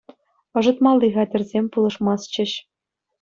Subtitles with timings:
[0.61, 2.51] Ӑшӑтмалли хатӗрсем пулӑшмастчӗҫ.